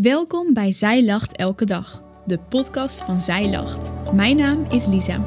[0.00, 4.12] Welkom bij Zij Lacht Elke Dag, de podcast van Zij Lacht.
[4.12, 5.18] Mijn naam is Lisa.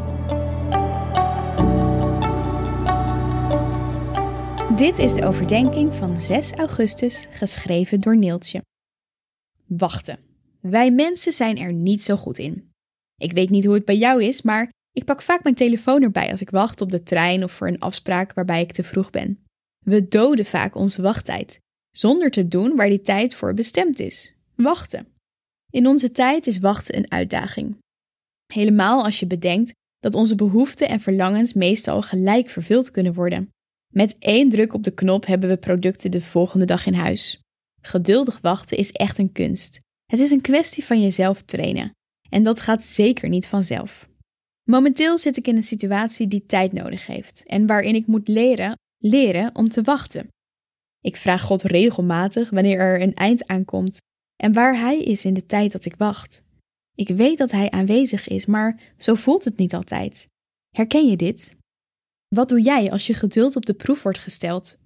[4.75, 8.61] Dit is de overdenking van 6 augustus, geschreven door Neeltje.
[9.67, 10.19] Wachten.
[10.61, 12.71] Wij mensen zijn er niet zo goed in.
[13.17, 16.31] Ik weet niet hoe het bij jou is, maar ik pak vaak mijn telefoon erbij
[16.31, 19.43] als ik wacht op de trein of voor een afspraak waarbij ik te vroeg ben.
[19.85, 21.59] We doden vaak onze wachttijd,
[21.91, 25.07] zonder te doen waar die tijd voor bestemd is wachten.
[25.71, 27.77] In onze tijd is wachten een uitdaging.
[28.53, 33.49] Helemaal als je bedenkt dat onze behoeften en verlangens meestal gelijk vervuld kunnen worden.
[33.93, 37.41] Met één druk op de knop hebben we producten de volgende dag in huis.
[37.81, 39.79] Geduldig wachten is echt een kunst.
[40.05, 41.91] Het is een kwestie van jezelf trainen.
[42.29, 44.09] En dat gaat zeker niet vanzelf.
[44.63, 48.77] Momenteel zit ik in een situatie die tijd nodig heeft en waarin ik moet leren,
[48.97, 50.27] leren om te wachten.
[51.01, 53.99] Ik vraag God regelmatig wanneer er een eind aankomt
[54.43, 56.43] en waar Hij is in de tijd dat ik wacht.
[56.95, 60.27] Ik weet dat Hij aanwezig is, maar zo voelt het niet altijd.
[60.75, 61.55] Herken je dit?
[62.35, 64.77] Wat doe jij als je geduld op de proef wordt gesteld?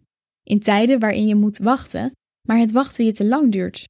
[0.43, 2.11] In tijden waarin je moet wachten,
[2.47, 3.85] maar het wachten je te lang duurt.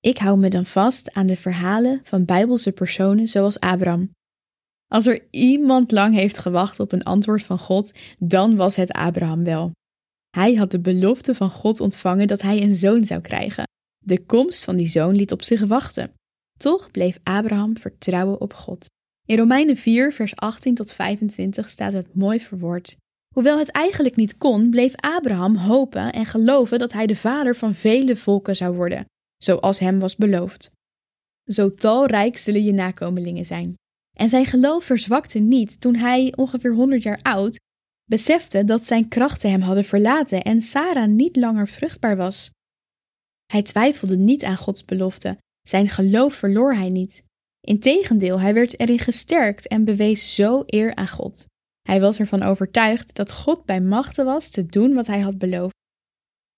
[0.00, 4.10] Ik hou me dan vast aan de verhalen van Bijbelse personen zoals Abraham.
[4.86, 9.44] Als er iemand lang heeft gewacht op een antwoord van God, dan was het Abraham
[9.44, 9.70] wel.
[10.30, 13.63] Hij had de belofte van God ontvangen dat hij een zoon zou krijgen.
[14.04, 16.12] De komst van die zoon liet op zich wachten.
[16.58, 18.86] Toch bleef Abraham vertrouwen op God.
[19.26, 22.96] In Romeinen 4, vers 18 tot 25 staat het mooi verwoord.
[23.34, 27.74] Hoewel het eigenlijk niet kon, bleef Abraham hopen en geloven dat hij de vader van
[27.74, 29.04] vele volken zou worden,
[29.36, 30.70] zoals hem was beloofd.
[31.44, 33.74] Zo talrijk zullen je nakomelingen zijn.
[34.16, 37.60] En zijn geloof verzwakte niet toen hij, ongeveer 100 jaar oud,
[38.04, 42.50] besefte dat zijn krachten hem hadden verlaten en Sarah niet langer vruchtbaar was.
[43.46, 47.22] Hij twijfelde niet aan Gods belofte, zijn geloof verloor hij niet.
[47.60, 51.46] Integendeel, hij werd erin gesterkt en bewees zo eer aan God.
[51.82, 55.74] Hij was ervan overtuigd dat God bij machten was te doen wat hij had beloofd.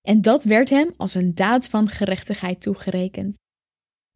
[0.09, 3.37] En dat werd hem als een daad van gerechtigheid toegerekend.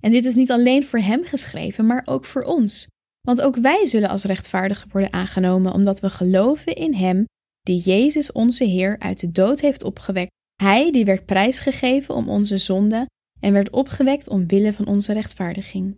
[0.02, 2.86] En dit is niet alleen voor hem geschreven, maar ook voor ons.
[3.20, 7.24] Want ook wij zullen als rechtvaardigen worden aangenomen, omdat we geloven in Hem,
[7.60, 10.30] die Jezus onze Heer uit de dood heeft opgewekt.
[10.60, 13.06] Hij die werd prijsgegeven om onze zonde
[13.40, 15.96] en werd opgewekt omwille van onze rechtvaardiging.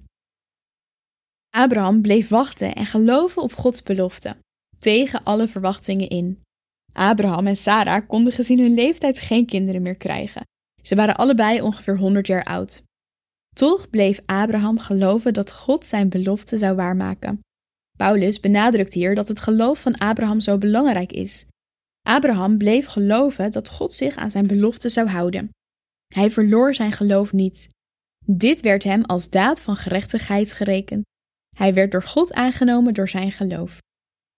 [1.50, 4.36] Abraham bleef wachten en geloven op Gods belofte,
[4.78, 6.42] tegen alle verwachtingen in.
[6.92, 10.42] Abraham en Sarah konden gezien hun leeftijd geen kinderen meer krijgen.
[10.82, 12.82] Ze waren allebei ongeveer 100 jaar oud.
[13.56, 17.40] Toch bleef Abraham geloven dat God zijn belofte zou waarmaken.
[17.98, 21.46] Paulus benadrukt hier dat het geloof van Abraham zo belangrijk is.
[22.02, 25.50] Abraham bleef geloven dat God zich aan zijn belofte zou houden.
[26.14, 27.68] Hij verloor zijn geloof niet.
[28.26, 31.04] Dit werd hem als daad van gerechtigheid gerekend.
[31.56, 33.78] Hij werd door God aangenomen door zijn geloof.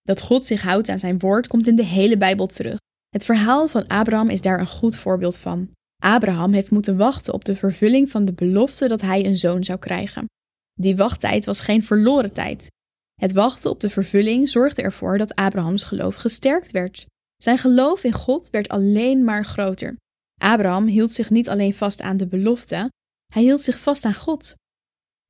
[0.02, 2.78] Dat God zich houdt aan zijn woord komt in de hele Bijbel terug.
[3.08, 5.70] Het verhaal van Abraham is daar een goed voorbeeld van.
[6.02, 9.78] Abraham heeft moeten wachten op de vervulling van de belofte dat hij een zoon zou
[9.78, 10.26] krijgen.
[10.74, 12.68] Die wachttijd was geen verloren tijd.
[13.14, 17.06] Het wachten op de vervulling zorgde ervoor dat Abrahams geloof gesterkt werd.
[17.44, 19.96] Zijn geloof in God werd alleen maar groter.
[20.40, 22.90] Abraham hield zich niet alleen vast aan de belofte,
[23.32, 24.54] hij hield zich vast aan God.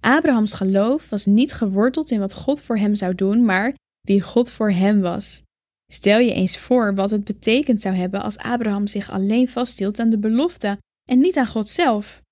[0.03, 4.51] Abrahams geloof was niet geworteld in wat God voor hem zou doen, maar wie God
[4.51, 5.43] voor hem was.
[5.93, 10.11] Stel je eens voor wat het betekend zou hebben als Abraham zich alleen vasthield aan
[10.11, 10.79] de belofte
[11.11, 12.23] en niet aan God zelf.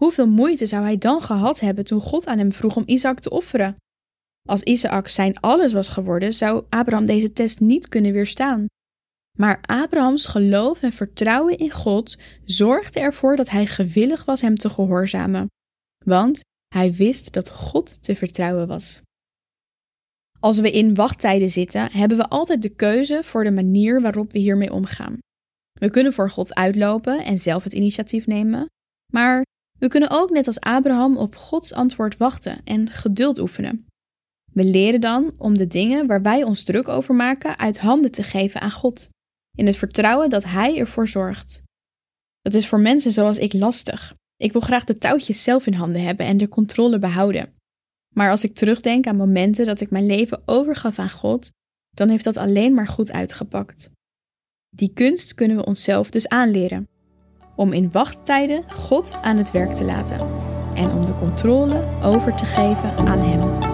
[0.00, 3.30] Hoeveel moeite zou hij dan gehad hebben toen God aan hem vroeg om Isaac te
[3.30, 3.76] offeren?
[4.48, 8.66] Als Isaac zijn alles was geworden, zou Abraham deze test niet kunnen weerstaan.
[9.38, 14.68] Maar Abrahams geloof en vertrouwen in God zorgde ervoor dat hij gewillig was hem te
[14.70, 15.46] gehoorzamen,
[16.04, 16.40] want
[16.74, 19.02] hij wist dat God te vertrouwen was.
[20.40, 24.38] Als we in wachttijden zitten, hebben we altijd de keuze voor de manier waarop we
[24.38, 25.18] hiermee omgaan.
[25.72, 28.66] We kunnen voor God uitlopen en zelf het initiatief nemen,
[29.12, 29.42] maar
[29.78, 33.86] we kunnen ook net als Abraham op Gods antwoord wachten en geduld oefenen.
[34.52, 38.22] We leren dan om de dingen waar wij ons druk over maken uit handen te
[38.22, 39.08] geven aan God,
[39.54, 41.62] in het vertrouwen dat Hij ervoor zorgt.
[42.40, 44.14] Dat is voor mensen zoals ik lastig.
[44.36, 47.54] Ik wil graag de touwtjes zelf in handen hebben en de controle behouden.
[48.14, 51.50] Maar als ik terugdenk aan momenten dat ik mijn leven overgaf aan God,
[51.90, 53.90] dan heeft dat alleen maar goed uitgepakt.
[54.70, 56.88] Die kunst kunnen we onszelf dus aanleren.
[57.56, 60.18] Om in wachttijden God aan het werk te laten
[60.74, 63.73] en om de controle over te geven aan Hem.